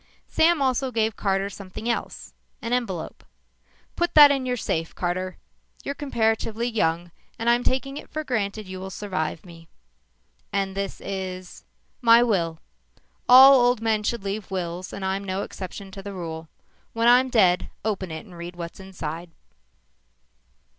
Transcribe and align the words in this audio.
Sam 0.25 0.63
also 0.63 0.89
gave 0.91 1.15
Carter 1.15 1.47
something 1.47 1.87
else 1.87 2.33
an 2.59 2.73
envelope. 2.73 3.23
"Put 3.95 4.15
that 4.15 4.31
in 4.31 4.47
your 4.47 4.57
safe, 4.57 4.95
Carter. 4.95 5.37
You're 5.83 5.93
comparatively 5.93 6.67
young. 6.67 7.11
I'm 7.37 7.63
taking 7.63 7.97
it 7.97 8.09
for 8.09 8.23
granted 8.23 8.67
you 8.67 8.79
will 8.79 8.89
survive 8.89 9.45
me." 9.45 9.67
"And 10.51 10.75
this 10.75 11.01
is?" 11.01 11.65
"My 12.01 12.23
will. 12.23 12.57
All 13.29 13.59
old 13.61 13.79
men 13.79 14.01
should 14.01 14.23
leave 14.23 14.49
wills 14.49 14.91
and 14.91 15.05
I'm 15.05 15.23
no 15.23 15.43
exception 15.43 15.91
to 15.91 16.01
the 16.01 16.13
rule. 16.13 16.49
When 16.93 17.07
I'm 17.07 17.29
dead, 17.29 17.69
open 17.85 18.09
it 18.09 18.25
and 18.25 18.35
read 18.35 18.55
what's 18.55 18.79
inside." 18.79 19.29